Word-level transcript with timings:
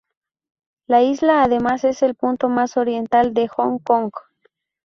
La 0.87 1.03
isla 1.03 1.43
además 1.43 1.83
es 1.83 2.01
el 2.01 2.15
punto 2.15 2.49
más 2.49 2.75
oriental 2.75 3.35
de 3.35 3.47
Hong 3.47 3.77
Kong. 3.77 4.09